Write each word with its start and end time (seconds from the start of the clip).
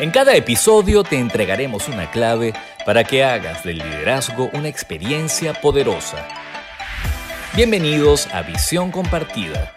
En 0.00 0.10
cada 0.10 0.34
episodio 0.34 1.04
te 1.04 1.20
entregaremos 1.20 1.88
una 1.88 2.10
clave 2.10 2.52
para 2.84 3.04
que 3.04 3.22
hagas 3.22 3.62
del 3.62 3.78
liderazgo 3.78 4.50
una 4.52 4.66
experiencia 4.66 5.54
poderosa. 5.54 6.16
Bienvenidos 7.54 8.26
a 8.34 8.42
Visión 8.42 8.90
Compartida. 8.90 9.70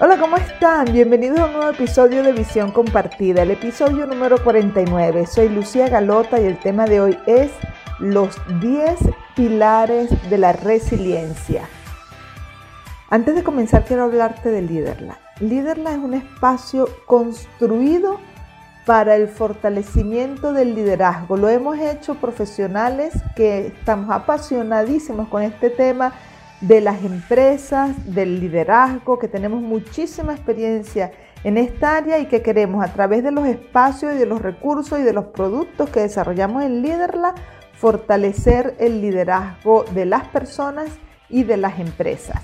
Hola, 0.00 0.18
¿cómo 0.18 0.36
están? 0.36 0.92
Bienvenidos 0.92 1.38
a 1.38 1.44
un 1.44 1.52
nuevo 1.52 1.70
episodio 1.70 2.24
de 2.24 2.32
Visión 2.32 2.72
Compartida, 2.72 3.42
el 3.42 3.52
episodio 3.52 4.06
número 4.06 4.42
49. 4.42 5.24
Soy 5.28 5.48
Lucía 5.48 5.88
Galota 5.88 6.40
y 6.40 6.46
el 6.46 6.58
tema 6.58 6.86
de 6.86 7.00
hoy 7.00 7.18
es 7.28 7.52
los 8.00 8.36
10 8.60 8.98
pilares 9.36 10.10
de 10.28 10.38
la 10.38 10.52
resiliencia. 10.52 11.68
Antes 13.08 13.36
de 13.36 13.44
comenzar 13.44 13.84
quiero 13.84 14.02
hablarte 14.02 14.50
de 14.50 14.62
Liderla. 14.62 15.25
Liderla 15.40 15.92
es 15.92 15.98
un 15.98 16.14
espacio 16.14 16.88
construido 17.04 18.18
para 18.86 19.16
el 19.16 19.28
fortalecimiento 19.28 20.54
del 20.54 20.74
liderazgo. 20.74 21.36
Lo 21.36 21.50
hemos 21.50 21.78
hecho 21.78 22.14
profesionales 22.14 23.12
que 23.34 23.66
estamos 23.66 24.08
apasionadísimos 24.10 25.28
con 25.28 25.42
este 25.42 25.68
tema 25.68 26.14
de 26.62 26.80
las 26.80 27.04
empresas, 27.04 27.90
del 28.14 28.40
liderazgo, 28.40 29.18
que 29.18 29.28
tenemos 29.28 29.60
muchísima 29.60 30.32
experiencia 30.32 31.12
en 31.44 31.58
esta 31.58 31.96
área 31.96 32.18
y 32.18 32.26
que 32.26 32.40
queremos 32.40 32.82
a 32.82 32.92
través 32.92 33.22
de 33.22 33.30
los 33.30 33.46
espacios 33.46 34.14
y 34.14 34.16
de 34.16 34.24
los 34.24 34.40
recursos 34.40 34.98
y 34.98 35.02
de 35.02 35.12
los 35.12 35.26
productos 35.26 35.90
que 35.90 36.00
desarrollamos 36.00 36.64
en 36.64 36.80
Liderla 36.80 37.34
fortalecer 37.74 38.74
el 38.78 39.02
liderazgo 39.02 39.84
de 39.92 40.06
las 40.06 40.26
personas 40.28 40.88
y 41.28 41.42
de 41.42 41.58
las 41.58 41.78
empresas. 41.78 42.40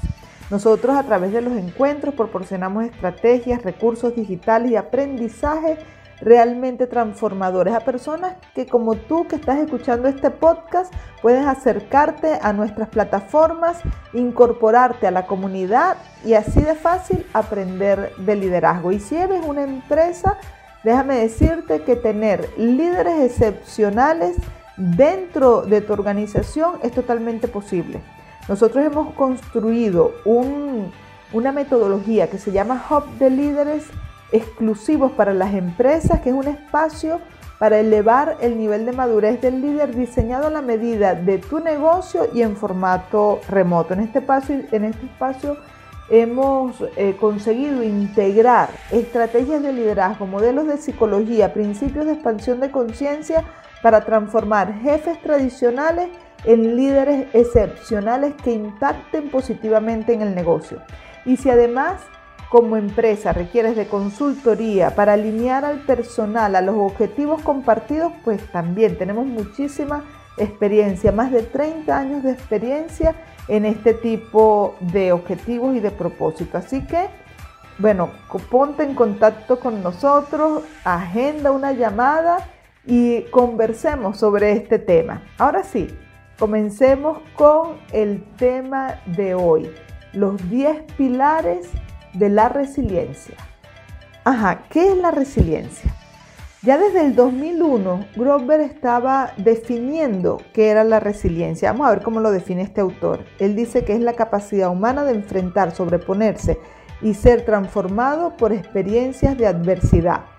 Nosotros 0.52 0.94
a 0.94 1.02
través 1.02 1.32
de 1.32 1.40
los 1.40 1.54
encuentros 1.54 2.14
proporcionamos 2.14 2.84
estrategias, 2.84 3.62
recursos 3.62 4.14
digitales 4.14 4.70
y 4.70 4.76
aprendizaje 4.76 5.78
realmente 6.20 6.86
transformadores 6.86 7.72
a 7.72 7.80
personas 7.80 8.34
que 8.54 8.66
como 8.66 8.96
tú 8.96 9.26
que 9.26 9.36
estás 9.36 9.60
escuchando 9.60 10.08
este 10.08 10.28
podcast 10.30 10.92
puedes 11.22 11.46
acercarte 11.46 12.38
a 12.42 12.52
nuestras 12.52 12.90
plataformas, 12.90 13.80
incorporarte 14.12 15.06
a 15.06 15.10
la 15.10 15.26
comunidad 15.26 15.96
y 16.22 16.34
así 16.34 16.60
de 16.60 16.74
fácil 16.74 17.24
aprender 17.32 18.14
de 18.18 18.36
liderazgo. 18.36 18.92
Y 18.92 19.00
si 19.00 19.16
eres 19.16 19.42
una 19.46 19.62
empresa, 19.62 20.36
déjame 20.84 21.16
decirte 21.16 21.80
que 21.80 21.96
tener 21.96 22.46
líderes 22.58 23.20
excepcionales 23.20 24.36
dentro 24.76 25.62
de 25.62 25.80
tu 25.80 25.94
organización 25.94 26.74
es 26.82 26.92
totalmente 26.92 27.48
posible. 27.48 28.02
Nosotros 28.48 28.84
hemos 28.84 29.14
construido 29.14 30.12
una 30.24 31.52
metodología 31.52 32.28
que 32.28 32.38
se 32.38 32.52
llama 32.52 32.84
Hub 32.90 33.06
de 33.18 33.30
Líderes 33.30 33.84
exclusivos 34.32 35.12
para 35.12 35.32
las 35.32 35.54
empresas, 35.54 36.20
que 36.20 36.30
es 36.30 36.34
un 36.34 36.48
espacio 36.48 37.20
para 37.58 37.78
elevar 37.78 38.38
el 38.40 38.58
nivel 38.58 38.84
de 38.86 38.92
madurez 38.92 39.40
del 39.40 39.60
líder 39.60 39.94
diseñado 39.94 40.48
a 40.48 40.50
la 40.50 40.62
medida 40.62 41.14
de 41.14 41.38
tu 41.38 41.60
negocio 41.60 42.28
y 42.34 42.42
en 42.42 42.56
formato 42.56 43.40
remoto. 43.48 43.94
En 43.94 44.00
este 44.00 44.18
espacio, 44.18 44.62
en 44.72 44.84
este 44.84 45.06
espacio 45.06 45.56
hemos 46.10 46.74
eh, 46.96 47.16
conseguido 47.20 47.84
integrar 47.84 48.70
estrategias 48.90 49.62
de 49.62 49.72
liderazgo, 49.72 50.26
modelos 50.26 50.66
de 50.66 50.78
psicología, 50.78 51.54
principios 51.54 52.06
de 52.06 52.14
expansión 52.14 52.58
de 52.58 52.72
conciencia 52.72 53.44
para 53.80 54.04
transformar 54.04 54.80
jefes 54.80 55.20
tradicionales 55.22 56.08
en 56.44 56.76
líderes 56.76 57.26
excepcionales 57.32 58.34
que 58.42 58.52
impacten 58.52 59.30
positivamente 59.30 60.12
en 60.12 60.22
el 60.22 60.34
negocio. 60.34 60.82
Y 61.24 61.36
si 61.36 61.50
además 61.50 62.00
como 62.50 62.76
empresa 62.76 63.32
requieres 63.32 63.76
de 63.76 63.86
consultoría 63.86 64.94
para 64.94 65.14
alinear 65.14 65.64
al 65.64 65.78
personal 65.80 66.54
a 66.54 66.60
los 66.60 66.76
objetivos 66.76 67.40
compartidos, 67.40 68.12
pues 68.24 68.42
también 68.52 68.98
tenemos 68.98 69.24
muchísima 69.26 70.04
experiencia, 70.36 71.12
más 71.12 71.32
de 71.32 71.42
30 71.42 71.96
años 71.96 72.22
de 72.22 72.32
experiencia 72.32 73.14
en 73.48 73.64
este 73.64 73.94
tipo 73.94 74.76
de 74.80 75.12
objetivos 75.12 75.74
y 75.76 75.80
de 75.80 75.90
propósitos. 75.90 76.64
Así 76.64 76.86
que, 76.86 77.06
bueno, 77.78 78.10
ponte 78.50 78.82
en 78.82 78.94
contacto 78.94 79.58
con 79.58 79.82
nosotros, 79.82 80.62
agenda 80.84 81.52
una 81.52 81.72
llamada 81.72 82.46
y 82.84 83.22
conversemos 83.30 84.18
sobre 84.18 84.52
este 84.52 84.78
tema. 84.78 85.22
Ahora 85.38 85.62
sí, 85.62 85.88
comencemos 86.42 87.18
con 87.36 87.76
el 87.92 88.24
tema 88.36 89.00
de 89.06 89.32
hoy, 89.32 89.70
los 90.12 90.50
10 90.50 90.92
pilares 90.98 91.68
de 92.14 92.30
la 92.30 92.48
resiliencia. 92.48 93.36
Ajá, 94.24 94.64
¿qué 94.68 94.90
es 94.90 94.96
la 94.96 95.12
resiliencia? 95.12 95.94
Ya 96.62 96.78
desde 96.78 97.06
el 97.06 97.14
2001, 97.14 98.06
Grover 98.16 98.58
estaba 98.58 99.34
definiendo 99.36 100.42
qué 100.52 100.70
era 100.70 100.82
la 100.82 100.98
resiliencia. 100.98 101.70
Vamos 101.70 101.86
a 101.86 101.90
ver 101.90 102.02
cómo 102.02 102.18
lo 102.18 102.32
define 102.32 102.62
este 102.62 102.80
autor. 102.80 103.20
Él 103.38 103.54
dice 103.54 103.84
que 103.84 103.92
es 103.92 104.00
la 104.00 104.14
capacidad 104.14 104.68
humana 104.68 105.04
de 105.04 105.14
enfrentar, 105.14 105.70
sobreponerse 105.70 106.58
y 107.02 107.14
ser 107.14 107.44
transformado 107.44 108.36
por 108.36 108.52
experiencias 108.52 109.38
de 109.38 109.46
adversidad. 109.46 110.31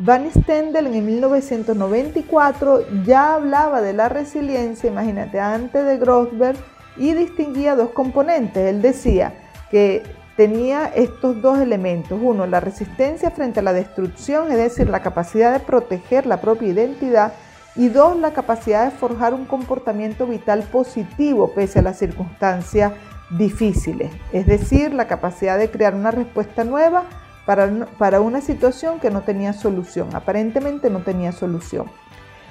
Van 0.00 0.30
Stendel 0.30 0.86
en 0.86 1.04
1994 1.04 3.02
ya 3.04 3.34
hablaba 3.34 3.82
de 3.82 3.92
la 3.92 4.08
resiliencia, 4.08 4.88
imagínate, 4.88 5.40
antes 5.40 5.84
de 5.84 5.98
Grover, 5.98 6.54
y 6.96 7.14
distinguía 7.14 7.74
dos 7.74 7.90
componentes. 7.90 8.68
Él 8.68 8.80
decía 8.80 9.34
que 9.72 10.04
tenía 10.36 10.86
estos 10.86 11.42
dos 11.42 11.58
elementos. 11.58 12.16
Uno, 12.22 12.46
la 12.46 12.60
resistencia 12.60 13.32
frente 13.32 13.58
a 13.58 13.64
la 13.64 13.72
destrucción, 13.72 14.52
es 14.52 14.58
decir, 14.58 14.88
la 14.88 15.02
capacidad 15.02 15.52
de 15.52 15.58
proteger 15.58 16.26
la 16.26 16.40
propia 16.40 16.68
identidad. 16.68 17.32
Y 17.74 17.88
dos, 17.88 18.16
la 18.16 18.32
capacidad 18.32 18.84
de 18.84 18.96
forjar 18.96 19.34
un 19.34 19.46
comportamiento 19.46 20.28
vital 20.28 20.62
positivo 20.70 21.52
pese 21.54 21.80
a 21.80 21.82
las 21.82 21.98
circunstancias 21.98 22.92
difíciles. 23.30 24.12
Es 24.32 24.46
decir, 24.46 24.94
la 24.94 25.08
capacidad 25.08 25.58
de 25.58 25.70
crear 25.70 25.96
una 25.96 26.12
respuesta 26.12 26.62
nueva 26.62 27.04
para, 27.48 28.20
una 28.20 28.42
situación 28.42 29.00
que 29.00 29.10
no 29.10 29.22
tenía 29.22 29.54
solución. 29.54 30.14
Aparentemente 30.14 30.90
no 30.90 31.00
tenía 31.00 31.32
solución. 31.32 31.86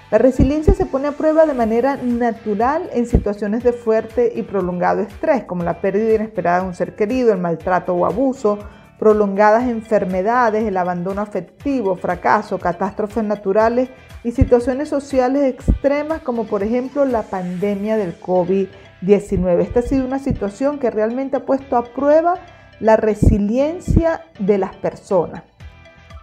La 0.09 0.17
resiliencia 0.17 0.73
se 0.73 0.87
pone 0.87 1.07
a 1.07 1.11
prueba 1.11 1.45
de 1.45 1.53
manera 1.53 1.97
natural 1.97 2.89
en 2.93 3.05
situaciones 3.05 3.63
de 3.63 3.73
fuerte 3.73 4.33
y 4.35 4.41
prolongado 4.41 5.01
estrés, 5.01 5.43
como 5.43 5.63
la 5.63 5.81
pérdida 5.81 6.15
inesperada 6.15 6.61
de 6.61 6.67
un 6.69 6.73
ser 6.73 6.95
querido, 6.95 7.31
el 7.31 7.37
maltrato 7.37 7.93
o 7.93 8.07
abuso, 8.07 8.57
prolongadas 8.97 9.65
enfermedades, 9.65 10.65
el 10.65 10.77
abandono 10.77 11.21
afectivo, 11.21 11.95
fracaso, 11.95 12.57
catástrofes 12.57 13.23
naturales 13.23 13.89
y 14.23 14.31
situaciones 14.31 14.89
sociales 14.89 15.43
extremas 15.43 16.21
como 16.21 16.45
por 16.45 16.63
ejemplo 16.63 17.05
la 17.05 17.21
pandemia 17.21 17.97
del 17.97 18.19
COVID-19. 18.19 19.59
Esta 19.59 19.81
ha 19.81 19.83
sido 19.83 20.07
una 20.07 20.17
situación 20.17 20.79
que 20.79 20.89
realmente 20.89 21.37
ha 21.37 21.45
puesto 21.45 21.77
a 21.77 21.83
prueba 21.83 22.39
la 22.79 22.95
resiliencia 22.95 24.25
de 24.39 24.57
las 24.57 24.75
personas. 24.75 25.43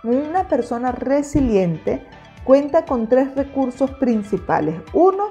Una 0.02 0.48
persona 0.48 0.92
resiliente 0.92 2.06
cuenta 2.44 2.84
con 2.84 3.08
tres 3.08 3.34
recursos 3.34 3.90
principales. 3.92 4.76
Uno, 4.92 5.30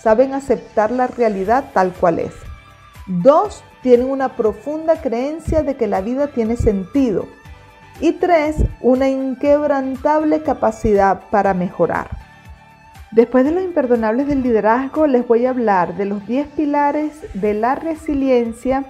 saben 0.00 0.34
aceptar 0.34 0.90
la 0.90 1.06
realidad 1.06 1.64
tal 1.72 1.92
cual 1.92 2.18
es. 2.18 2.34
Dos, 3.06 3.64
tienen 3.82 4.10
una 4.10 4.36
profunda 4.36 5.00
creencia 5.00 5.62
de 5.62 5.76
que 5.76 5.86
la 5.86 6.00
vida 6.00 6.28
tiene 6.28 6.56
sentido. 6.56 7.26
Y 8.00 8.12
tres, 8.12 8.56
una 8.80 9.08
inquebrantable 9.08 10.42
capacidad 10.42 11.22
para 11.30 11.54
mejorar. 11.54 12.08
Después 13.10 13.44
de 13.44 13.50
los 13.50 13.62
imperdonables 13.62 14.26
del 14.26 14.42
liderazgo, 14.42 15.06
les 15.06 15.26
voy 15.26 15.46
a 15.46 15.50
hablar 15.50 15.96
de 15.96 16.06
los 16.06 16.26
10 16.26 16.48
pilares 16.48 17.12
de 17.34 17.54
la 17.54 17.74
resiliencia 17.74 18.86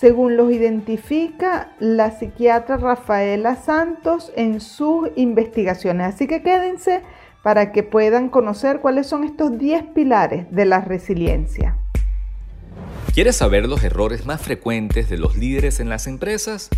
según 0.00 0.38
los 0.38 0.50
identifica 0.50 1.72
la 1.78 2.10
psiquiatra 2.10 2.78
Rafaela 2.78 3.54
Santos 3.56 4.32
en 4.34 4.62
sus 4.62 5.10
investigaciones. 5.14 6.14
Así 6.14 6.26
que 6.26 6.42
quédense 6.42 7.02
para 7.42 7.70
que 7.70 7.82
puedan 7.82 8.30
conocer 8.30 8.80
cuáles 8.80 9.06
son 9.08 9.24
estos 9.24 9.58
10 9.58 9.88
pilares 9.94 10.46
de 10.50 10.64
la 10.64 10.80
resiliencia. 10.80 11.76
¿Quieres 13.12 13.36
saber 13.36 13.66
los 13.66 13.84
errores 13.84 14.24
más 14.24 14.40
frecuentes 14.40 15.10
de 15.10 15.18
los 15.18 15.36
líderes 15.36 15.80
en 15.80 15.90
las 15.90 16.06
empresas? 16.06 16.70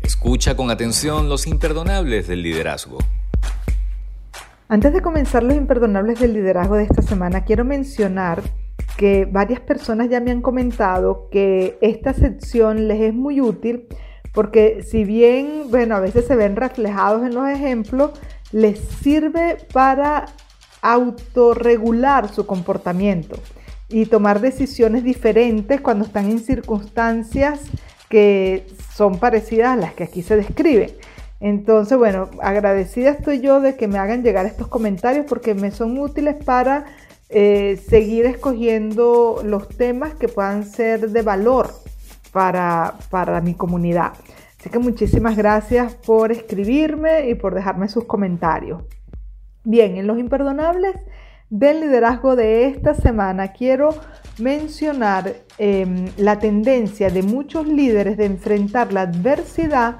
Escucha 0.00 0.56
con 0.56 0.70
atención 0.70 1.28
los 1.28 1.46
imperdonables 1.46 2.28
del 2.28 2.42
liderazgo. 2.42 2.96
Antes 4.68 4.94
de 4.94 5.02
comenzar 5.02 5.42
los 5.42 5.54
imperdonables 5.54 6.18
del 6.18 6.32
liderazgo 6.32 6.76
de 6.76 6.84
esta 6.84 7.02
semana, 7.02 7.44
quiero 7.44 7.66
mencionar 7.66 8.42
que 8.96 9.26
varias 9.30 9.60
personas 9.60 10.08
ya 10.08 10.20
me 10.20 10.30
han 10.30 10.42
comentado 10.42 11.28
que 11.30 11.78
esta 11.80 12.12
sección 12.12 12.88
les 12.88 13.00
es 13.00 13.14
muy 13.14 13.40
útil 13.40 13.86
porque 14.32 14.82
si 14.82 15.04
bien, 15.04 15.70
bueno, 15.70 15.94
a 15.94 16.00
veces 16.00 16.26
se 16.26 16.34
ven 16.34 16.56
reflejados 16.56 17.24
en 17.24 17.34
los 17.34 17.48
ejemplos, 17.48 18.10
les 18.50 18.78
sirve 18.78 19.58
para 19.72 20.26
autorregular 20.82 22.28
su 22.28 22.44
comportamiento 22.44 23.36
y 23.88 24.06
tomar 24.06 24.40
decisiones 24.40 25.04
diferentes 25.04 25.80
cuando 25.80 26.04
están 26.04 26.30
en 26.30 26.40
circunstancias 26.40 27.60
que 28.08 28.66
son 28.92 29.18
parecidas 29.18 29.68
a 29.68 29.76
las 29.76 29.94
que 29.94 30.04
aquí 30.04 30.22
se 30.22 30.36
describen. 30.36 30.90
Entonces, 31.40 31.96
bueno, 31.96 32.30
agradecida 32.42 33.10
estoy 33.10 33.40
yo 33.40 33.60
de 33.60 33.76
que 33.76 33.86
me 33.86 33.98
hagan 33.98 34.22
llegar 34.22 34.46
estos 34.46 34.66
comentarios 34.66 35.26
porque 35.28 35.54
me 35.54 35.70
son 35.70 35.98
útiles 35.98 36.36
para 36.44 36.86
eh, 37.28 37.80
seguir 37.88 38.26
escogiendo 38.26 39.40
los 39.44 39.68
temas 39.68 40.14
que 40.14 40.28
puedan 40.28 40.64
ser 40.64 41.10
de 41.10 41.22
valor 41.22 41.70
para, 42.32 42.94
para 43.10 43.40
mi 43.40 43.54
comunidad. 43.54 44.12
Así 44.58 44.70
que 44.70 44.78
muchísimas 44.78 45.36
gracias 45.36 45.94
por 45.94 46.32
escribirme 46.32 47.28
y 47.28 47.34
por 47.34 47.54
dejarme 47.54 47.88
sus 47.88 48.04
comentarios. 48.04 48.82
Bien, 49.62 49.96
en 49.96 50.06
los 50.06 50.18
imperdonables 50.18 50.94
del 51.50 51.80
liderazgo 51.80 52.36
de 52.36 52.66
esta 52.66 52.94
semana 52.94 53.52
quiero 53.52 53.94
mencionar 54.38 55.34
em, 55.58 56.06
la 56.16 56.38
tendencia 56.38 57.10
de 57.10 57.22
muchos 57.22 57.66
líderes 57.66 58.16
de 58.16 58.24
enfrentar 58.24 58.92
la 58.92 59.02
adversidad 59.02 59.96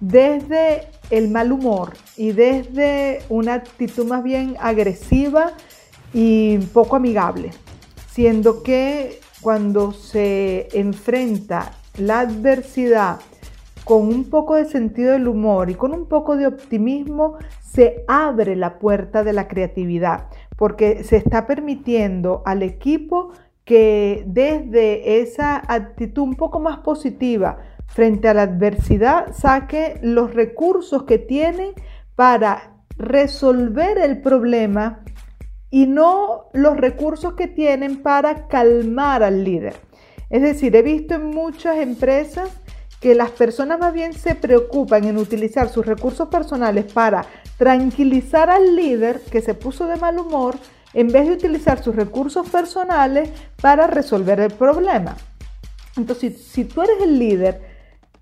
desde 0.00 0.88
el 1.10 1.30
mal 1.30 1.52
humor 1.52 1.92
y 2.16 2.32
desde 2.32 3.20
una 3.28 3.54
actitud 3.54 4.06
más 4.06 4.22
bien 4.22 4.56
agresiva 4.58 5.52
y 6.16 6.56
poco 6.72 6.96
amigable, 6.96 7.50
siendo 8.08 8.62
que 8.62 9.20
cuando 9.42 9.92
se 9.92 10.66
enfrenta 10.72 11.72
la 11.98 12.20
adversidad 12.20 13.18
con 13.84 14.08
un 14.08 14.24
poco 14.30 14.54
de 14.54 14.64
sentido 14.64 15.12
del 15.12 15.28
humor 15.28 15.68
y 15.68 15.74
con 15.74 15.92
un 15.92 16.06
poco 16.06 16.38
de 16.38 16.46
optimismo, 16.46 17.36
se 17.60 18.02
abre 18.08 18.56
la 18.56 18.78
puerta 18.78 19.24
de 19.24 19.34
la 19.34 19.46
creatividad, 19.46 20.28
porque 20.56 21.04
se 21.04 21.18
está 21.18 21.46
permitiendo 21.46 22.42
al 22.46 22.62
equipo 22.62 23.32
que 23.66 24.24
desde 24.26 25.20
esa 25.20 25.62
actitud 25.70 26.22
un 26.22 26.36
poco 26.36 26.60
más 26.60 26.78
positiva 26.78 27.58
frente 27.84 28.26
a 28.28 28.34
la 28.34 28.42
adversidad 28.42 29.34
saque 29.34 30.00
los 30.00 30.32
recursos 30.32 31.02
que 31.02 31.18
tiene 31.18 31.74
para 32.14 32.72
resolver 32.96 33.98
el 33.98 34.22
problema 34.22 35.02
y 35.70 35.86
no 35.86 36.46
los 36.52 36.76
recursos 36.76 37.34
que 37.34 37.48
tienen 37.48 38.02
para 38.02 38.48
calmar 38.48 39.22
al 39.22 39.44
líder. 39.44 39.74
Es 40.30 40.42
decir, 40.42 40.74
he 40.74 40.82
visto 40.82 41.14
en 41.14 41.26
muchas 41.26 41.78
empresas 41.78 42.50
que 43.00 43.14
las 43.14 43.30
personas 43.30 43.78
más 43.78 43.92
bien 43.92 44.12
se 44.14 44.34
preocupan 44.34 45.04
en 45.04 45.18
utilizar 45.18 45.68
sus 45.68 45.86
recursos 45.86 46.28
personales 46.28 46.90
para 46.92 47.26
tranquilizar 47.58 48.50
al 48.50 48.74
líder 48.74 49.20
que 49.30 49.40
se 49.40 49.54
puso 49.54 49.86
de 49.86 49.96
mal 49.96 50.18
humor 50.18 50.56
en 50.94 51.08
vez 51.08 51.26
de 51.26 51.34
utilizar 51.34 51.82
sus 51.82 51.94
recursos 51.94 52.48
personales 52.48 53.30
para 53.60 53.86
resolver 53.86 54.40
el 54.40 54.52
problema. 54.52 55.16
Entonces, 55.96 56.42
si, 56.42 56.64
tú 56.64 56.82
eres 56.82 56.96
el 57.02 57.18
líder, 57.18 57.60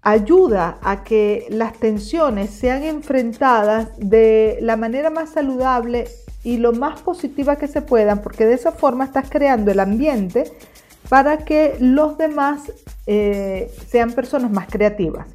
ayuda 0.03 0.79
a 0.83 1.03
que 1.03 1.47
las 1.51 1.75
tensiones 1.75 2.51
sean 2.51 2.83
enfrentadas 2.83 3.89
de 3.99 4.59
la 4.61 4.77
manera 4.77 5.11
más 5.11 5.31
saludable 5.31 6.09
y 6.45 6.59
lo 6.59 6.73
más 6.73 7.01
positiva 7.01 7.57
que 7.57 7.67
se 7.67 7.83
puedan, 7.83 8.23
porque 8.23 8.47
de 8.47 8.55
esa 8.55 8.71
forma 8.71 9.05
estás 9.05 9.29
creando 9.31 9.73
el 9.73 9.81
ambiente 9.81 10.45
para 11.09 11.39
que 11.39 11.77
los 11.81 12.17
demás 12.19 12.73
eh, 13.07 13.73
sean 13.89 14.13
personas 14.13 14.51
más 14.51 14.69
creativas. 14.69 15.27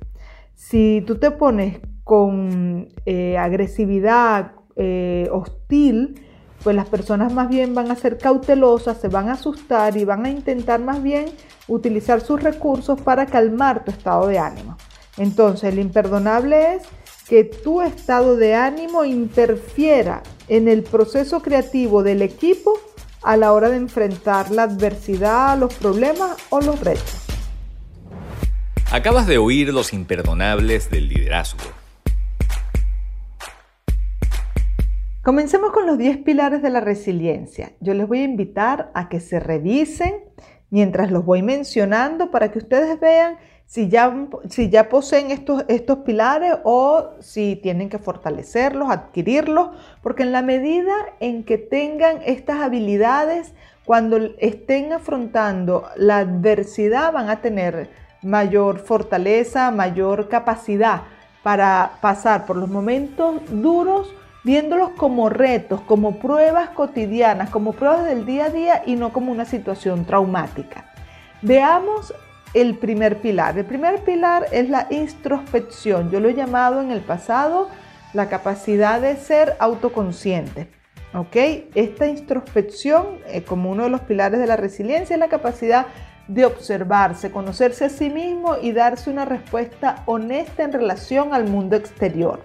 Si 0.56 1.04
tú 1.06 1.18
te 1.18 1.32
pones 1.32 1.80
con 2.04 2.90
eh, 3.06 3.38
agresividad 3.38 4.54
eh, 4.76 5.28
hostil, 5.32 6.22
pues 6.64 6.76
las 6.76 6.88
personas 6.88 7.34
más 7.34 7.50
bien 7.50 7.74
van 7.74 7.90
a 7.90 7.96
ser 7.96 8.18
cautelosas, 8.18 8.98
se 8.98 9.08
van 9.08 9.30
a 9.30 9.34
asustar 9.34 9.96
y 9.98 10.06
van 10.06 10.26
a 10.26 10.30
intentar 10.30 10.80
más 10.80 11.02
bien 11.02 11.26
utilizar 11.68 12.22
sus 12.22 12.42
recursos 12.44 13.00
para 13.02 13.26
calmar 13.26 13.86
tu 13.86 13.92
estado 13.92 14.28
de 14.28 14.40
ánimo. 14.40 14.78
Entonces, 15.18 15.74
el 15.74 15.80
imperdonable 15.80 16.76
es 16.76 16.84
que 17.30 17.44
tu 17.44 17.84
estado 17.84 18.36
de 18.38 18.56
ánimo 18.56 19.06
interfiera 19.06 20.24
en 20.48 20.68
el 20.68 20.82
proceso 20.82 21.44
creativo 21.44 22.02
del 22.02 22.24
equipo 22.24 22.74
a 23.22 23.38
la 23.38 23.54
hora 23.54 23.70
de 23.70 23.78
enfrentar 23.78 24.50
la 24.50 24.64
adversidad, 24.64 25.56
los 25.58 25.76
problemas 25.76 26.36
o 26.50 26.60
los 26.60 26.80
retos. 26.80 27.28
Acabas 28.92 29.28
de 29.28 29.38
oír 29.38 29.72
los 29.72 29.94
imperdonables 29.94 30.90
del 30.90 31.10
liderazgo. 31.10 31.64
Comencemos 35.22 35.72
con 35.72 35.86
los 35.86 36.00
10 36.00 36.18
pilares 36.20 36.64
de 36.64 36.72
la 36.72 36.80
resiliencia. 36.80 37.74
Yo 37.80 37.94
les 37.94 38.08
voy 38.08 38.22
a 38.22 38.24
invitar 38.24 38.90
a 38.96 39.08
que 39.10 39.20
se 39.20 39.40
revisen 39.40 40.16
mientras 40.72 41.12
los 41.12 41.24
voy 41.24 41.44
mencionando 41.44 42.32
para 42.32 42.52
que 42.52 42.58
ustedes 42.58 43.00
vean 43.00 43.38
si 43.70 43.88
ya, 43.88 44.12
si 44.50 44.72
ya 44.72 44.90
poseen 44.90 45.30
estos, 45.30 45.64
estos 45.68 46.00
pilares 46.00 46.56
o 46.64 47.12
si 47.20 47.56
tienen 47.56 47.88
que 47.88 48.00
fortalecerlos, 48.00 48.90
adquirirlos, 48.90 49.70
porque 50.02 50.24
en 50.24 50.32
la 50.32 50.42
medida 50.42 50.92
en 51.20 51.44
que 51.44 51.60
tengan 51.60 52.18
estas 52.26 52.62
habilidades, 52.62 53.54
cuando 53.86 54.18
estén 54.40 54.92
afrontando 54.92 55.86
la 55.98 56.18
adversidad, 56.18 57.14
van 57.14 57.30
a 57.30 57.42
tener 57.42 57.92
mayor 58.24 58.80
fortaleza, 58.80 59.70
mayor 59.70 60.30
capacidad 60.30 61.04
para 61.44 61.92
pasar 62.02 62.48
por 62.48 62.56
los 62.56 62.70
momentos 62.70 63.36
duros, 63.52 64.12
viéndolos 64.44 64.90
como 64.98 65.30
retos, 65.30 65.80
como 65.82 66.18
pruebas 66.18 66.70
cotidianas, 66.70 67.52
como 67.52 67.74
pruebas 67.74 68.06
del 68.06 68.26
día 68.26 68.46
a 68.46 68.50
día 68.50 68.84
y 68.88 68.96
no 68.96 69.14
como 69.14 69.32
una 69.32 69.46
situación 69.46 70.06
traumática. 70.06 70.92
Veamos 71.44 72.16
el 72.54 72.78
primer 72.78 73.22
pilar. 73.22 73.58
El 73.58 73.66
primer 73.66 74.04
pilar 74.04 74.48
es 74.52 74.70
la 74.70 74.88
introspección. 74.90 76.10
Yo 76.10 76.20
lo 76.20 76.30
he 76.30 76.34
llamado 76.34 76.82
en 76.82 76.92
el 76.92 77.02
pasado 77.02 77.70
la 78.14 78.30
capacidad 78.30 79.02
de 79.02 79.16
ser 79.18 79.56
autoconsciente. 79.60 80.70
¿Ok? 81.14 81.36
Esta 81.74 82.08
introspección, 82.08 83.20
eh, 83.28 83.44
como 83.44 83.72
uno 83.72 83.84
de 83.84 83.90
los 83.90 84.02
pilares 84.02 84.40
de 84.40 84.48
la 84.48 84.58
resiliencia, 84.58 85.16
es 85.16 85.20
la 85.20 85.28
capacidad 85.28 85.88
de 86.28 86.46
observarse, 86.46 87.32
conocerse 87.32 87.86
a 87.86 87.90
sí 87.90 88.12
mismo 88.12 88.58
y 88.62 88.72
darse 88.72 89.10
una 89.10 89.26
respuesta 89.26 90.04
honesta 90.06 90.64
en 90.64 90.72
relación 90.72 91.34
al 91.34 91.48
mundo 91.48 91.76
exterior. 91.76 92.44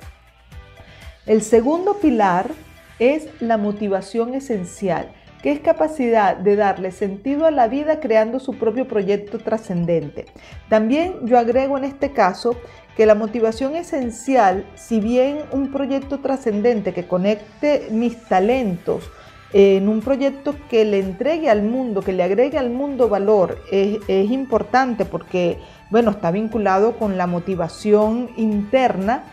El 1.27 1.43
segundo 1.43 1.99
pilar 1.99 2.51
es 2.99 3.29
la 3.41 3.59
motivación 3.59 4.35
esencial 4.35 5.13
que 5.45 5.53
es 5.53 5.61
capacidad 5.61 6.39
de 6.39 6.57
darle 6.57 6.91
sentido 6.91 7.45
a 7.45 7.51
la 7.51 7.69
vida 7.69 8.01
creando 8.01 8.41
su 8.41 8.55
propio 8.55 8.89
proyecto 8.89 9.39
trascendente. 9.39 10.25
También 10.71 11.17
yo 11.27 11.39
agrego 11.39 11.77
en 11.77 11.85
este 11.85 12.13
caso 12.13 12.57
que 12.97 13.05
la 13.05 13.15
motivación 13.15 13.77
esencial, 13.77 14.65
si 14.75 15.01
bien 15.01 15.41
un 15.53 15.71
proyecto 15.71 16.21
trascendente 16.21 16.95
que 16.95 17.07
conecte 17.07 17.89
mis 17.91 18.17
talentos, 18.25 19.11
en 19.53 19.87
un 19.91 20.01
proyecto 20.01 20.55
que 20.71 20.87
le 20.87 21.01
entregue 21.01 21.51
al 21.51 21.63
mundo, 21.63 22.01
que 22.01 22.15
le 22.15 22.23
agregue 22.23 22.57
al 22.57 22.71
mundo 22.71 23.11
valor, 23.11 23.59
es, 23.71 23.99
es, 24.09 24.31
importante 24.31 25.05
porque, 25.05 25.59
bueno, 25.91 26.13
está 26.13 26.31
vinculado 26.31 26.97
con 26.97 27.19
la 27.19 27.27
motivación 27.27 28.31
interna. 28.39 29.25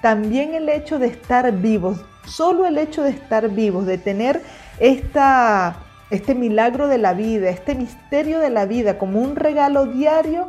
También 0.00 0.54
el 0.54 0.68
hecho 0.68 1.00
de 1.00 1.08
estar 1.08 1.50
vivos, 1.50 2.04
solo 2.24 2.66
el 2.66 2.78
hecho 2.78 3.02
de 3.02 3.10
estar 3.10 3.48
vivos, 3.48 3.84
de 3.84 3.98
tener 3.98 4.40
esta, 4.78 5.76
este 6.10 6.34
milagro 6.34 6.88
de 6.88 6.98
la 6.98 7.14
vida, 7.14 7.50
este 7.50 7.74
misterio 7.74 8.38
de 8.38 8.50
la 8.50 8.66
vida 8.66 8.98
como 8.98 9.20
un 9.20 9.36
regalo 9.36 9.86
diario, 9.86 10.48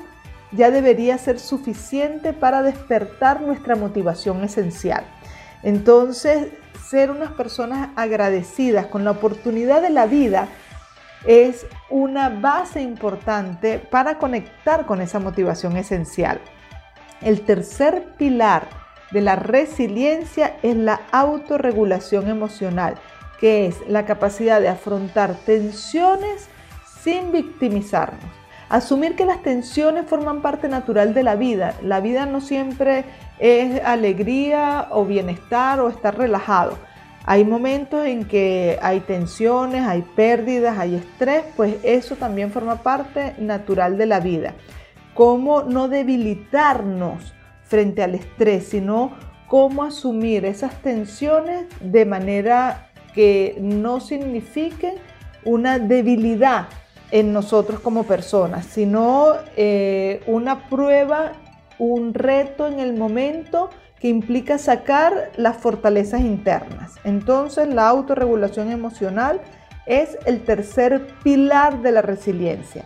ya 0.52 0.72
debería 0.72 1.18
ser 1.18 1.40
suficiente 1.40 2.34
para 2.34 2.62
despertar 2.62 3.42
nuestra 3.42 3.76
motivación 3.76 4.44
esencial. 4.44 5.04
Entonces, 5.64 6.48
ser 6.88 7.12
unas 7.12 7.32
personas 7.32 7.90
agradecidas 7.96 8.86
con 8.86 9.04
la 9.04 9.12
oportunidad 9.12 9.82
de 9.82 9.90
la 9.90 10.06
vida 10.06 10.48
es 11.26 11.66
una 11.90 12.30
base 12.30 12.82
importante 12.82 13.80
para 13.80 14.18
conectar 14.18 14.86
con 14.86 15.02
esa 15.02 15.20
motivación 15.20 15.76
esencial. 15.76 16.40
El 17.22 17.42
tercer 17.42 18.06
pilar 18.18 18.68
de 19.12 19.22
la 19.22 19.36
resiliencia 19.36 20.56
es 20.62 20.76
la 20.76 21.02
autorregulación 21.12 22.30
emocional 22.30 22.96
que 23.40 23.68
es 23.68 23.76
la 23.88 24.06
capacidad 24.06 24.62
de 24.62 24.70
afrontar 24.70 25.36
tensiones 25.46 26.50
sin 27.02 27.32
victimizarnos. 27.32 28.32
Asumir 28.70 29.16
que 29.16 29.26
las 29.26 29.42
tensiones 29.44 30.08
forman 30.08 30.42
parte 30.42 30.68
natural 30.68 31.14
de 31.14 31.24
la 31.24 31.36
vida. 31.36 31.76
La 31.82 32.02
vida 32.02 32.26
no 32.26 32.42
siempre 32.42 33.06
es 33.40 33.82
alegría 33.84 34.88
o 34.92 35.06
bienestar 35.06 35.80
o 35.80 35.90
estar 35.90 36.18
relajado. 36.18 36.78
Hay 37.26 37.46
momentos 37.46 38.06
en 38.06 38.26
que 38.26 38.78
hay 38.82 39.02
tensiones, 39.02 39.86
hay 39.86 40.02
pérdidas, 40.02 40.78
hay 40.78 40.96
estrés, 40.96 41.44
pues 41.56 41.76
eso 41.84 42.16
también 42.16 42.52
forma 42.52 42.78
parte 42.84 43.36
natural 43.38 43.98
de 43.98 44.06
la 44.06 44.20
vida. 44.20 44.54
Cómo 45.14 45.64
no 45.64 45.88
debilitarnos 45.88 47.34
frente 47.64 48.04
al 48.04 48.16
estrés, 48.16 48.68
sino 48.70 49.12
cómo 49.48 49.84
asumir 49.84 50.46
esas 50.46 50.82
tensiones 50.82 51.66
de 51.80 52.06
manera 52.06 52.87
que 53.18 53.58
no 53.60 54.00
signifique 54.00 54.94
una 55.44 55.80
debilidad 55.80 56.68
en 57.10 57.34
nosotros 57.34 57.80
como 57.80 58.04
personas, 58.04 58.68
sino 58.68 59.34
eh, 59.56 60.22
una 60.28 60.70
prueba, 60.70 61.32
un 61.80 62.14
reto 62.14 62.68
en 62.68 62.80
el 62.80 62.94
momento 62.94 63.72
que 64.00 64.08
implica 64.08 64.60
sacar 64.60 65.32
las 65.36 65.58
fortalezas 65.58 66.22
internas. 66.22 66.94
Entonces 67.06 67.68
la 67.74 67.90
autorregulación 67.90 68.72
emocional 68.72 69.42
es 69.88 70.16
el 70.28 70.44
tercer 70.44 71.08
pilar 71.24 71.82
de 71.82 71.94
la 71.94 72.04
resiliencia. 72.04 72.86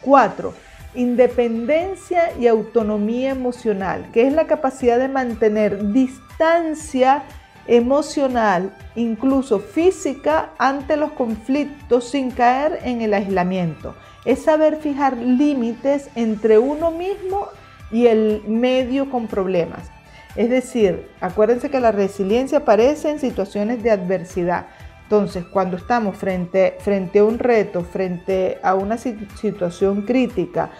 Cuatro, 0.00 0.54
independencia 0.94 2.32
y 2.40 2.46
autonomía 2.46 3.28
emocional, 3.28 4.06
que 4.10 4.26
es 4.26 4.32
la 4.32 4.46
capacidad 4.46 4.98
de 4.98 5.08
mantener 5.08 5.92
distancia 5.92 7.24
emocional, 7.68 8.72
incluso 8.94 9.60
física, 9.60 10.50
ante 10.58 10.96
los 10.96 11.12
conflictos 11.12 12.10
sin 12.10 12.30
caer 12.30 12.80
en 12.84 13.02
el 13.02 13.14
aislamiento. 13.14 13.94
Es 14.24 14.42
saber 14.42 14.76
fijar 14.76 15.16
límites 15.16 16.08
entre 16.14 16.58
uno 16.58 16.90
mismo 16.90 17.48
y 17.90 18.06
el 18.06 18.42
medio 18.46 19.10
con 19.10 19.26
problemas. 19.26 19.90
Es 20.34 20.50
decir, 20.50 21.08
acuérdense 21.20 21.70
que 21.70 21.80
la 21.80 21.92
resiliencia 21.92 22.58
aparece 22.58 23.10
en 23.10 23.18
situaciones 23.18 23.82
de 23.82 23.90
adversidad. 23.90 24.66
Entonces, 25.04 25.44
cuando 25.44 25.76
estamos 25.76 26.16
frente, 26.16 26.76
frente 26.80 27.20
a 27.20 27.24
un 27.24 27.38
reto, 27.38 27.82
frente 27.84 28.58
a 28.62 28.74
una 28.74 28.98
situación 28.98 30.02
crítica, 30.02 30.70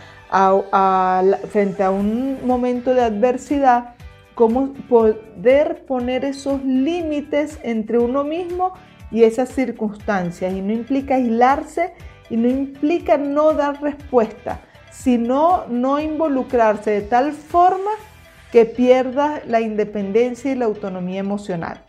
frente 1.49 1.83
a 1.83 1.91
un 1.91 2.45
momento 2.45 2.93
de 2.93 3.03
adversidad, 3.03 3.95
cómo 4.37 4.75
poder 4.89 5.87
poner 5.87 6.27
esos 6.27 6.63
límites 6.63 7.59
entre 7.63 7.99
uno 7.99 8.23
mismo 8.23 8.75
y 9.11 9.25
esas 9.25 9.49
circunstancias. 9.49 10.53
Y 10.53 10.61
no 10.61 10.75
implica 10.75 11.15
aislarse 11.15 11.95
y 12.29 12.37
no 12.37 12.47
implica 12.47 13.17
no 13.17 13.55
dar 13.55 13.83
respuesta, 13.83 14.61
sino 14.93 15.65
no 15.69 15.99
involucrarse 15.99 16.91
de 16.91 17.01
tal 17.01 17.33
forma 17.33 17.91
que 18.53 18.67
pierda 18.67 19.41
la 19.47 19.63
independencia 19.63 20.53
y 20.53 20.55
la 20.55 20.67
autonomía 20.67 21.21
emocional. 21.21 21.83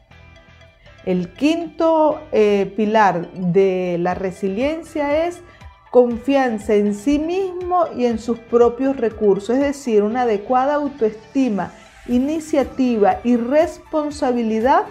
El 1.06 1.34
quinto 1.34 2.22
eh, 2.32 2.74
pilar 2.78 3.30
de 3.34 3.98
la 4.00 4.14
resiliencia 4.14 5.28
es 5.28 5.42
confianza 5.92 6.76
en 6.76 6.94
sí 6.94 7.20
mismo 7.20 7.88
y 7.98 8.06
en 8.06 8.20
sus 8.20 8.40
propios 8.40 8.96
recursos, 8.96 9.58
es 9.58 9.62
decir, 9.62 10.04
una 10.04 10.22
adecuada 10.22 10.76
autoestima, 10.76 11.72
iniciativa 12.08 13.20
y 13.24 13.38
responsabilidad 13.38 14.84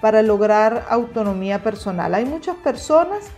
para 0.00 0.22
lograr 0.22 0.86
autonomía 0.88 1.62
personal. 1.62 2.14
Hay 2.14 2.24
muchas 2.24 2.56
personas 2.56 3.30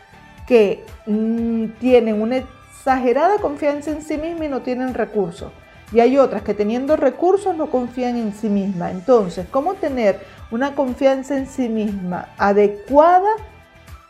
que 0.47 0.85
mm, 1.07 1.67
tienen 1.81 2.21
una 2.21 2.39
exagerada 2.39 3.39
confianza 3.39 3.91
en 3.91 4.03
sí 4.03 4.17
misma 4.19 4.47
y 4.47 4.49
no 4.49 4.63
tienen 4.63 4.95
recursos. 4.95 5.53
Y 5.93 6.01
hay 6.01 6.19
otras 6.19 6.43
que 6.43 6.55
teniendo 6.55 6.97
recursos 6.97 7.57
no 7.57 7.71
confían 7.71 8.17
en 8.17 8.35
sí 8.35 8.49
misma. 8.49 8.91
Entonces, 8.91 9.47
¿cómo 9.51 9.75
tener 9.75 10.21
una 10.51 10.75
confianza 10.75 11.37
en 11.37 11.47
sí 11.47 11.69
misma 11.69 12.29
adecuada 12.39 13.31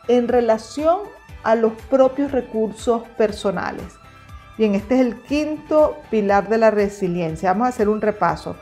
en 0.07 0.27
relación 0.27 0.99
a 1.43 1.55
los 1.55 1.73
propios 1.89 2.31
recursos 2.31 3.03
personales? 3.17 3.85
Bien, 4.57 4.73
este 4.73 4.95
es 4.95 5.01
el 5.01 5.21
quinto 5.21 5.97
pilar 6.09 6.47
de 6.47 6.57
la 6.57 6.71
resiliencia. 6.71 7.51
Vamos 7.51 7.65
a 7.65 7.69
hacer 7.69 7.89
un 7.89 8.01
repaso. 8.01 8.55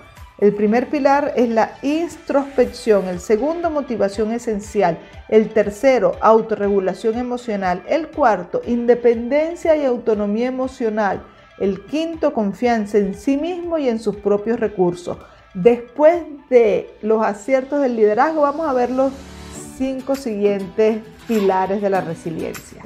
El 0.43 0.53
primer 0.53 0.89
pilar 0.89 1.31
es 1.37 1.47
la 1.47 1.77
introspección, 1.81 3.07
el 3.07 3.21
segundo 3.21 3.69
motivación 3.69 4.33
esencial, 4.33 4.99
el 5.29 5.47
tercero 5.47 6.17
autorregulación 6.19 7.17
emocional, 7.17 7.81
el 7.87 8.09
cuarto 8.09 8.61
independencia 8.67 9.77
y 9.77 9.85
autonomía 9.85 10.47
emocional, 10.47 11.23
el 11.59 11.85
quinto, 11.85 12.33
confianza 12.33 12.97
en 12.97 13.15
sí 13.15 13.37
mismo 13.37 13.77
y 13.77 13.87
en 13.87 14.01
sus 14.01 14.17
propios 14.17 14.59
recursos. 14.59 15.17
Después 15.53 16.23
de 16.49 16.93
los 17.01 17.23
aciertos 17.25 17.81
del 17.81 17.95
liderazgo, 17.95 18.41
vamos 18.41 18.67
a 18.67 18.73
ver 18.73 18.91
los 18.91 19.13
cinco 19.77 20.13
siguientes 20.17 20.99
pilares 21.25 21.81
de 21.81 21.89
la 21.89 22.01
resiliencia. 22.01 22.83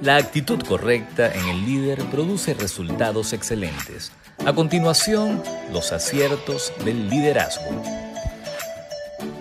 La 0.00 0.16
actitud 0.16 0.62
correcta 0.66 1.30
en 1.30 1.46
el 1.46 1.66
líder 1.66 2.02
produce 2.04 2.54
resultados 2.54 3.34
excelentes. 3.34 4.12
A 4.48 4.54
continuación, 4.54 5.42
los 5.74 5.92
aciertos 5.92 6.72
del 6.82 7.10
liderazgo. 7.10 7.66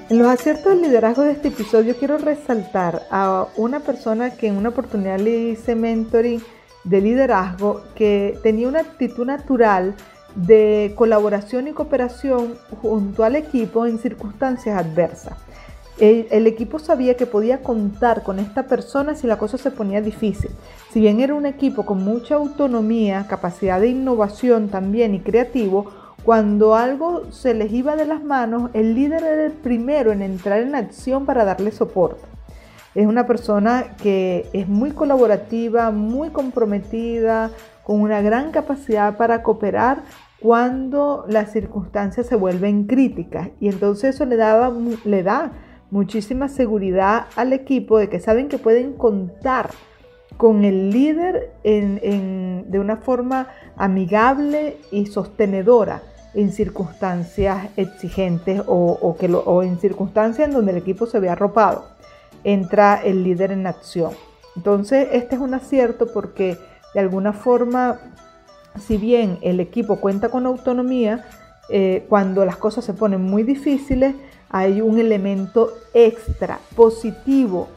En 0.10 0.18
los 0.18 0.28
aciertos 0.28 0.66
del 0.66 0.82
liderazgo 0.82 1.24
de 1.24 1.32
este 1.32 1.48
episodio 1.48 1.96
quiero 1.96 2.18
resaltar 2.18 3.04
a 3.10 3.48
una 3.56 3.80
persona 3.80 4.32
que 4.32 4.48
en 4.48 4.58
una 4.58 4.68
oportunidad 4.68 5.18
le 5.18 5.52
hice 5.52 5.76
mentoring 5.76 6.44
de 6.84 7.00
liderazgo 7.00 7.84
que 7.96 8.38
tenía 8.44 8.68
una 8.68 8.82
actitud 8.82 9.26
natural 9.26 9.96
de 10.36 10.92
colaboración 10.98 11.70
y 11.70 11.72
cooperación 11.72 12.58
junto 12.82 13.24
al 13.24 13.38
equipo 13.38 13.86
en 13.86 14.00
circunstancias 14.00 14.78
adversas. 14.78 15.38
El, 16.00 16.46
equipo 16.46 16.78
sabía 16.78 17.18
que 17.18 17.26
podía 17.26 17.64
contar 17.64 18.22
con 18.22 18.38
esta 18.38 18.64
persona 18.68 19.16
si 19.16 19.26
la 19.26 19.38
cosa 19.38 19.58
se 19.58 19.72
ponía 19.72 20.00
difícil. 20.00 20.52
Si 20.92 21.00
bien 21.00 21.20
era 21.20 21.34
un 21.34 21.48
equipo 21.48 21.86
con 21.88 22.04
mucha 22.04 22.36
autonomía, 22.36 23.26
capacidad 23.28 23.82
de 23.82 23.88
innovación 23.88 24.70
también 24.70 25.16
y 25.16 25.22
creativo, 25.22 25.92
cuando 26.24 26.76
algo 26.76 27.32
se 27.32 27.56
les 27.56 27.72
iba 27.72 27.96
de 27.96 28.06
las 28.06 28.24
manos, 28.24 28.70
el 28.74 28.94
líder 28.94 29.24
era 29.24 29.46
el 29.46 29.54
primero 29.54 30.12
en 30.12 30.22
entrar 30.22 30.60
en 30.62 30.76
acción 30.76 31.26
para 31.26 31.46
darle 31.46 31.72
soporte. 31.72 32.28
Es 32.94 33.08
una 33.08 33.26
persona 33.26 33.96
que 34.02 34.48
es 34.54 34.68
muy 34.68 34.92
colaborativa, 34.92 35.90
muy 35.90 36.30
comprometida, 36.30 37.50
con 37.84 38.02
una 38.02 38.22
gran 38.22 38.52
capacidad 38.52 39.18
para 39.18 39.42
cooperar 39.42 40.04
cuando 40.40 41.26
las 41.28 41.52
circunstancias 41.52 42.28
se 42.28 42.36
vuelven 42.36 42.86
críticas. 42.86 43.50
Y 43.60 43.70
entonces 43.70 44.16
eso 44.16 44.26
le, 44.26 44.36
daba, 44.36 44.72
le 45.06 45.24
da 45.24 45.54
muchísima 45.92 46.50
seguridad 46.50 47.28
al 47.36 47.54
equipo 47.54 47.98
de 47.98 48.10
que 48.10 48.20
saben 48.20 48.50
que 48.50 48.58
pueden 48.58 48.94
contar 48.94 49.70
con 50.38 50.66
el 50.66 50.92
líder 50.92 51.52
de 51.64 52.80
una 52.80 52.98
forma 52.98 53.48
amigable 53.76 54.78
y 54.92 55.08
sostenedora 55.08 56.04
en 56.34 56.52
circunstancias 56.52 57.70
exigentes 57.78 58.62
o, 58.68 59.16
que 59.20 59.34
o 59.34 59.64
en 59.64 59.80
circunstancias 59.80 60.48
en 60.48 60.54
donde 60.54 60.72
el 60.72 60.78
equipo 60.78 61.08
se 61.08 61.20
ve 61.20 61.30
arropado 61.30 61.86
entra 62.44 63.02
el 63.04 63.24
líder 63.24 63.52
en 63.52 63.68
acción. 63.68 64.12
Entonces, 64.56 65.08
este 65.12 65.36
es 65.36 65.42
un 65.42 65.54
acierto 65.54 66.08
porque 66.14 66.58
de 66.94 67.00
alguna 67.00 67.34
forma, 67.34 68.00
si 68.80 68.98
bien 68.98 69.38
el 69.42 69.60
equipo 69.60 69.98
cuenta 69.98 70.30
con 70.30 70.46
autonomía, 70.46 71.26
eh, 71.70 72.06
cuando 72.08 72.46
las 72.46 72.58
cosas 72.58 72.86
se 72.86 72.94
ponen 72.94 73.22
muy 73.22 73.44
difíciles, 73.44 74.16
hay 74.50 74.82
un 74.82 75.00
elemento 75.00 75.74
extra, 75.94 76.60
positivo 76.76 77.68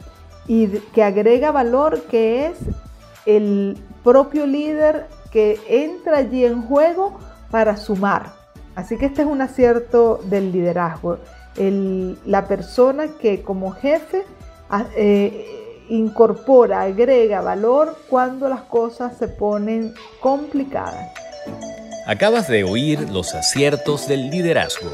y 0.47 0.67
que 0.67 1.03
agrega 1.03 1.51
valor 1.51 2.03
que 2.03 2.47
es 2.47 2.57
el 3.25 3.77
propio 4.03 4.45
líder 4.45 5.07
que 5.31 5.59
entra 5.67 6.17
allí 6.17 6.45
en 6.45 6.61
juego 6.63 7.19
para 7.49 7.77
sumar. 7.77 8.33
Así 8.75 8.97
que 8.97 9.05
este 9.05 9.21
es 9.21 9.27
un 9.27 9.41
acierto 9.41 10.19
del 10.25 10.51
liderazgo. 10.51 11.19
la 11.57 12.47
persona 12.47 13.07
que 13.19 13.43
como 13.43 13.71
jefe 13.71 14.23
eh, 14.95 15.85
incorpora, 15.89 16.83
agrega 16.83 17.41
valor 17.41 17.97
cuando 18.09 18.47
las 18.47 18.61
cosas 18.61 19.17
se 19.17 19.27
ponen 19.27 19.93
complicadas. 20.21 21.11
Acabas 22.07 22.47
de 22.47 22.63
oír 22.63 23.09
los 23.09 23.35
aciertos 23.35 24.07
del 24.07 24.29
liderazgo. 24.29 24.89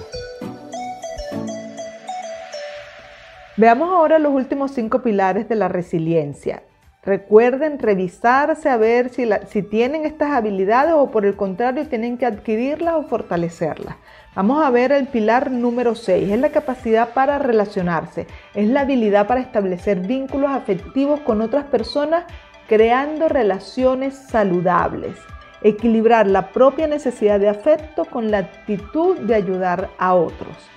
Veamos 3.59 3.89
ahora 3.89 4.19
los 4.19 4.35
últimos 4.35 4.69
cinco 4.69 5.01
pilares 5.01 5.49
de 5.49 5.55
la 5.55 5.67
resiliencia. 5.67 6.61
Recuerden 7.03 7.79
revisarse 7.79 8.69
a 8.69 8.77
ver 8.77 9.09
si, 9.09 9.63
tienen 9.63 10.05
estas 10.05 10.33
habilidades 10.33 10.93
o 10.93 11.09
por 11.09 11.25
el 11.25 11.35
contrario 11.35 11.87
tienen 11.87 12.19
que 12.19 12.27
adquirirlas 12.27 12.93
o 12.93 13.03
fortalecerlas. 13.03 13.95
Vamos 14.35 14.63
a 14.63 14.69
ver 14.69 14.91
el 14.91 15.07
pilar 15.07 15.49
número 15.49 15.95
6, 15.95 16.29
es 16.29 16.39
la 16.39 16.49
capacidad 16.49 17.15
para 17.15 17.39
relacionarse, 17.39 18.27
es 18.53 18.69
la 18.69 18.81
habilidad 18.81 19.25
para 19.25 19.41
establecer 19.41 20.01
vínculos 20.01 20.51
afectivos 20.51 21.19
con 21.21 21.41
otras 21.41 21.65
personas 21.65 22.25
creando 22.67 23.27
relaciones 23.27 24.13
saludables, 24.13 25.17
equilibrar 25.63 26.27
la 26.27 26.51
propia 26.51 26.85
necesidad 26.85 27.39
de 27.39 27.49
afecto 27.49 28.05
con 28.05 28.29
la 28.29 28.37
actitud 28.37 29.17
de 29.17 29.33
ayudar 29.33 29.89
a 29.97 30.13
otros. 30.13 30.76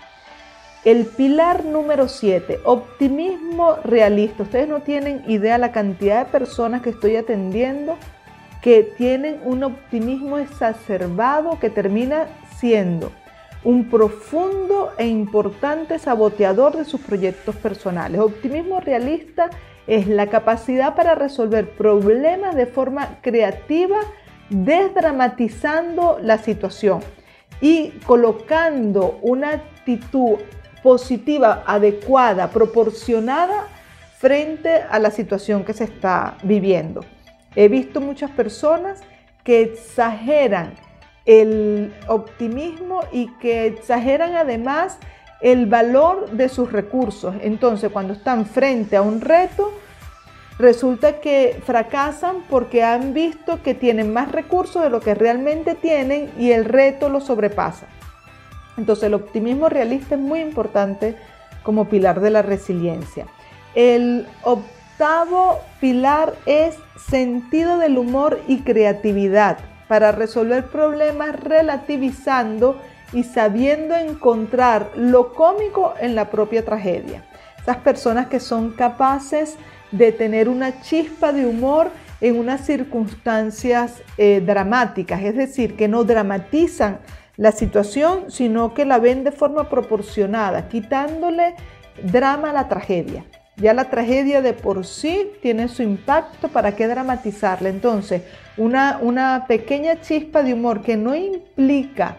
El 0.82 1.04
pilar 1.04 1.66
número 1.66 2.08
7, 2.08 2.60
optimismo 2.64 3.76
realista. 3.84 4.44
Ustedes 4.44 4.66
no 4.66 4.80
tienen 4.80 5.22
idea 5.28 5.58
la 5.58 5.72
cantidad 5.72 6.24
de 6.24 6.32
personas 6.32 6.80
que 6.80 6.88
estoy 6.88 7.16
atendiendo 7.16 7.98
que 8.62 8.82
tienen 8.96 9.40
un 9.44 9.62
optimismo 9.62 10.38
exacerbado 10.38 11.58
que 11.60 11.68
termina 11.68 12.28
siendo 12.56 13.12
un 13.62 13.90
profundo 13.90 14.92
e 14.96 15.06
importante 15.06 15.98
saboteador 15.98 16.78
de 16.78 16.86
sus 16.86 17.02
proyectos 17.02 17.56
personales. 17.56 18.18
Optimismo 18.18 18.80
realista 18.80 19.50
es 19.86 20.06
la 20.06 20.28
capacidad 20.28 20.94
para 20.94 21.14
resolver 21.14 21.68
problemas 21.68 22.54
de 22.54 22.64
forma 22.64 23.18
creativa, 23.20 23.98
desdramatizando 24.48 26.18
la 26.22 26.38
situación. 26.38 27.00
y 27.62 27.90
colocando 28.06 29.18
una 29.20 29.50
actitud 29.50 30.38
positiva, 30.82 31.64
adecuada, 31.66 32.50
proporcionada 32.50 33.66
frente 34.18 34.82
a 34.88 34.98
la 34.98 35.10
situación 35.10 35.64
que 35.64 35.72
se 35.72 35.84
está 35.84 36.36
viviendo. 36.42 37.04
He 37.56 37.68
visto 37.68 38.00
muchas 38.00 38.30
personas 38.30 39.00
que 39.44 39.62
exageran 39.62 40.74
el 41.26 41.92
optimismo 42.06 43.00
y 43.12 43.28
que 43.38 43.66
exageran 43.66 44.36
además 44.36 44.98
el 45.40 45.66
valor 45.66 46.30
de 46.30 46.48
sus 46.48 46.70
recursos. 46.70 47.34
Entonces, 47.40 47.90
cuando 47.90 48.12
están 48.12 48.46
frente 48.46 48.96
a 48.96 49.02
un 49.02 49.20
reto, 49.20 49.72
resulta 50.58 51.20
que 51.20 51.60
fracasan 51.64 52.44
porque 52.48 52.84
han 52.84 53.14
visto 53.14 53.62
que 53.62 53.74
tienen 53.74 54.12
más 54.12 54.30
recursos 54.30 54.82
de 54.82 54.90
lo 54.90 55.00
que 55.00 55.14
realmente 55.14 55.74
tienen 55.74 56.30
y 56.38 56.52
el 56.52 56.66
reto 56.66 57.08
lo 57.08 57.20
sobrepasa. 57.20 57.86
Entonces 58.76 59.04
el 59.04 59.14
optimismo 59.14 59.68
realista 59.68 60.14
es 60.14 60.20
muy 60.20 60.40
importante 60.40 61.16
como 61.62 61.88
pilar 61.88 62.20
de 62.20 62.30
la 62.30 62.42
resiliencia. 62.42 63.26
El 63.74 64.26
octavo 64.42 65.60
pilar 65.80 66.34
es 66.46 66.76
sentido 67.08 67.78
del 67.78 67.98
humor 67.98 68.40
y 68.48 68.60
creatividad 68.60 69.58
para 69.88 70.12
resolver 70.12 70.66
problemas 70.66 71.38
relativizando 71.38 72.80
y 73.12 73.24
sabiendo 73.24 73.96
encontrar 73.96 74.90
lo 74.96 75.32
cómico 75.34 75.94
en 76.00 76.14
la 76.14 76.30
propia 76.30 76.64
tragedia. 76.64 77.24
Esas 77.60 77.78
personas 77.78 78.28
que 78.28 78.40
son 78.40 78.70
capaces 78.70 79.56
de 79.90 80.12
tener 80.12 80.48
una 80.48 80.80
chispa 80.80 81.32
de 81.32 81.46
humor 81.46 81.90
en 82.20 82.38
unas 82.38 82.64
circunstancias 82.64 84.02
eh, 84.18 84.42
dramáticas, 84.44 85.22
es 85.22 85.36
decir, 85.36 85.76
que 85.76 85.88
no 85.88 86.04
dramatizan 86.04 86.98
la 87.36 87.52
situación, 87.52 88.30
sino 88.30 88.74
que 88.74 88.84
la 88.84 88.98
ven 88.98 89.24
de 89.24 89.32
forma 89.32 89.68
proporcionada, 89.68 90.68
quitándole 90.68 91.54
drama 92.02 92.50
a 92.50 92.52
la 92.52 92.68
tragedia. 92.68 93.24
Ya 93.56 93.74
la 93.74 93.90
tragedia 93.90 94.40
de 94.40 94.52
por 94.54 94.86
sí 94.86 95.32
tiene 95.42 95.68
su 95.68 95.82
impacto, 95.82 96.48
¿para 96.48 96.76
qué 96.76 96.88
dramatizarla? 96.88 97.68
Entonces, 97.68 98.22
una, 98.56 98.98
una 99.02 99.44
pequeña 99.46 100.00
chispa 100.00 100.42
de 100.42 100.54
humor 100.54 100.82
que 100.82 100.96
no 100.96 101.14
implica, 101.14 102.16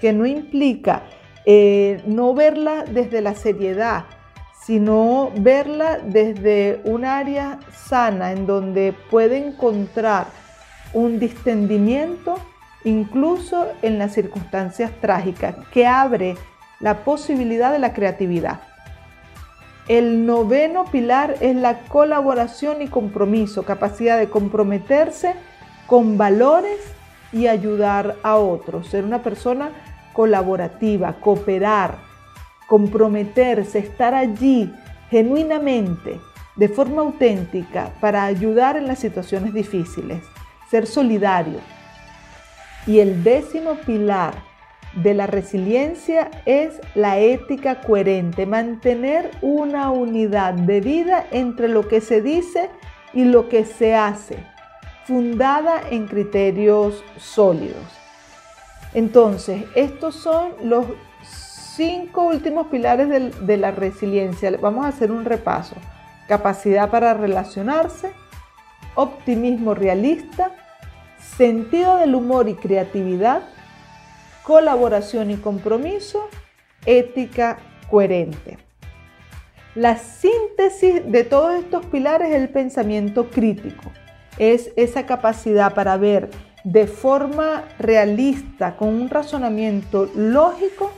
que 0.00 0.12
no 0.12 0.24
implica 0.24 1.02
eh, 1.50 2.02
no 2.04 2.34
verla 2.34 2.84
desde 2.84 3.22
la 3.22 3.34
seriedad, 3.34 4.04
sino 4.66 5.30
verla 5.38 5.98
desde 5.98 6.82
un 6.84 7.06
área 7.06 7.58
sana 7.72 8.32
en 8.32 8.46
donde 8.46 8.94
puede 9.10 9.38
encontrar 9.38 10.26
un 10.92 11.18
distendimiento 11.18 12.34
incluso 12.84 13.66
en 13.82 13.98
las 13.98 14.12
circunstancias 14.12 14.92
trágicas, 15.00 15.56
que 15.72 15.86
abre 15.86 16.36
la 16.80 17.04
posibilidad 17.04 17.72
de 17.72 17.78
la 17.78 17.92
creatividad. 17.92 18.60
El 19.88 20.26
noveno 20.26 20.84
pilar 20.84 21.36
es 21.40 21.56
la 21.56 21.80
colaboración 21.80 22.82
y 22.82 22.88
compromiso, 22.88 23.62
capacidad 23.62 24.18
de 24.18 24.28
comprometerse 24.28 25.34
con 25.86 26.18
valores 26.18 26.78
y 27.32 27.46
ayudar 27.46 28.16
a 28.22 28.36
otros, 28.36 28.88
ser 28.88 29.04
una 29.04 29.22
persona 29.22 29.70
colaborativa, 30.12 31.14
cooperar, 31.14 31.96
comprometerse, 32.66 33.78
estar 33.78 34.14
allí 34.14 34.72
genuinamente, 35.10 36.20
de 36.56 36.68
forma 36.68 37.02
auténtica, 37.02 37.90
para 38.00 38.24
ayudar 38.24 38.76
en 38.76 38.88
las 38.88 38.98
situaciones 38.98 39.54
difíciles, 39.54 40.22
ser 40.70 40.86
solidario. 40.86 41.60
Y 42.88 43.00
el 43.00 43.22
décimo 43.22 43.74
pilar 43.86 44.34
de 44.94 45.14
la 45.14 45.26
resiliencia 45.26 46.30
es 46.46 46.80
la 46.94 47.18
ética 47.18 47.82
coherente, 47.82 48.46
mantener 48.46 49.30
una 49.42 49.90
unidad 49.90 50.54
de 50.54 50.80
vida 50.80 51.26
entre 51.30 51.68
lo 51.68 51.86
que 51.86 52.00
se 52.00 52.22
dice 52.22 52.70
y 53.12 53.26
lo 53.26 53.48
que 53.50 53.66
se 53.66 53.94
hace, 53.94 54.38
fundada 55.04 55.82
en 55.90 56.06
criterios 56.06 57.04
sólidos. 57.18 57.76
Entonces, 58.94 59.64
estos 59.74 60.14
son 60.14 60.52
los 60.64 60.86
cinco 61.76 62.24
últimos 62.24 62.68
pilares 62.68 63.08
de, 63.46 63.56
la 63.58 63.70
resiliencia. 63.70 64.50
Vamos 64.60 64.86
a 64.86 64.88
hacer 64.88 65.12
un 65.12 65.26
repaso. 65.26 65.76
Capacidad 66.26 66.90
para 66.90 67.12
relacionarse, 67.14 68.12
optimismo 68.94 69.74
realista, 69.74 70.52
sentido 71.18 71.96
del 71.98 72.14
humor 72.14 72.48
y 72.48 72.54
creatividad, 72.54 73.42
colaboración 74.42 75.30
y 75.30 75.36
compromiso, 75.36 76.28
ética 76.86 77.58
coherente. 77.90 78.58
La 79.74 79.96
síntesis 79.96 81.02
de 81.06 81.24
todos 81.24 81.54
estos 81.54 81.86
pilares 81.86 82.30
es 82.30 82.36
el 82.36 82.48
pensamiento 82.48 83.30
crítico. 83.30 83.92
Es 84.38 84.72
esa 84.76 85.06
capacidad 85.06 85.74
para 85.74 85.96
ver 85.96 86.30
de 86.64 86.86
forma 86.86 87.64
realista, 87.78 88.76
con 88.76 88.88
un 88.88 89.08
razonamiento 89.08 90.10
lógico, 90.14 90.90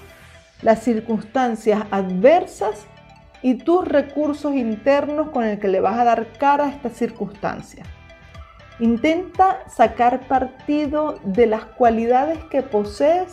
las 0.62 0.82
circunstancias 0.82 1.82
adversas 1.90 2.86
y 3.42 3.54
tus 3.54 3.86
recursos 3.86 4.54
internos 4.54 5.30
con 5.30 5.44
el 5.44 5.58
que 5.58 5.68
le 5.68 5.80
vas 5.80 5.98
a 5.98 6.04
dar 6.04 6.28
cara 6.38 6.66
a 6.66 6.70
estas 6.70 6.94
circunstancias. 6.94 7.86
Intenta 8.80 9.60
sacar 9.68 10.26
partido 10.26 11.18
de 11.22 11.46
las 11.46 11.64
cualidades 11.64 12.38
que 12.44 12.62
posees 12.62 13.32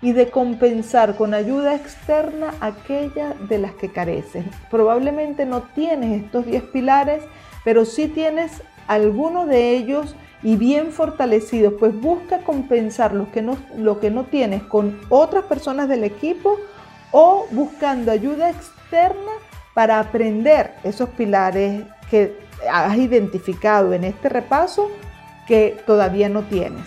y 0.00 0.12
de 0.12 0.30
compensar 0.30 1.16
con 1.16 1.34
ayuda 1.34 1.74
externa 1.74 2.54
aquellas 2.60 3.34
de 3.48 3.58
las 3.58 3.72
que 3.74 3.90
careces. 3.90 4.44
Probablemente 4.70 5.44
no 5.46 5.62
tienes 5.62 6.24
estos 6.24 6.46
10 6.46 6.64
pilares, 6.64 7.22
pero 7.64 7.84
sí 7.84 8.08
tienes 8.08 8.62
alguno 8.86 9.46
de 9.46 9.76
ellos 9.76 10.16
y 10.42 10.56
bien 10.56 10.92
fortalecidos, 10.92 11.74
pues 11.78 11.94
busca 12.00 12.38
compensar 12.38 13.12
lo 13.12 13.30
que, 13.32 13.42
no, 13.42 13.56
lo 13.76 13.98
que 13.98 14.10
no 14.10 14.24
tienes 14.24 14.62
con 14.62 15.00
otras 15.08 15.44
personas 15.44 15.88
del 15.88 16.04
equipo 16.04 16.58
o 17.10 17.46
buscando 17.50 18.12
ayuda 18.12 18.50
externa 18.50 19.32
para 19.74 19.98
aprender 19.98 20.74
esos 20.84 21.08
pilares 21.10 21.82
que 22.10 22.47
has 22.70 22.96
identificado 22.96 23.92
en 23.92 24.04
este 24.04 24.28
repaso 24.28 24.90
que 25.46 25.82
todavía 25.86 26.28
no 26.28 26.42
tienes. 26.42 26.84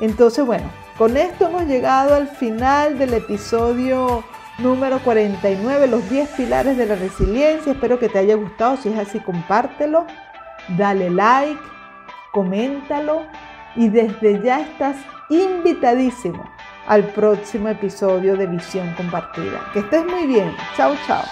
Entonces, 0.00 0.44
bueno, 0.44 0.70
con 0.98 1.16
esto 1.16 1.46
hemos 1.48 1.64
llegado 1.64 2.14
al 2.14 2.28
final 2.28 2.98
del 2.98 3.14
episodio 3.14 4.24
número 4.58 4.98
49, 5.00 5.86
los 5.86 6.08
10 6.10 6.28
pilares 6.30 6.76
de 6.76 6.86
la 6.86 6.94
resiliencia. 6.94 7.72
Espero 7.72 7.98
que 7.98 8.08
te 8.08 8.18
haya 8.18 8.34
gustado. 8.34 8.76
Si 8.76 8.88
es 8.88 8.98
así, 8.98 9.20
compártelo, 9.20 10.06
dale 10.76 11.10
like 11.10 11.74
coméntalo 12.34 13.22
y 13.76 13.88
desde 13.88 14.42
ya 14.42 14.60
estás 14.60 14.96
invitadísimo 15.30 16.44
al 16.86 17.04
próximo 17.12 17.68
episodio 17.68 18.36
de 18.36 18.46
Visión 18.46 18.92
Compartida. 18.94 19.70
Que 19.72 19.78
estés 19.78 20.04
muy 20.04 20.26
bien. 20.26 20.54
Chao, 20.76 20.94
chao. 21.06 21.24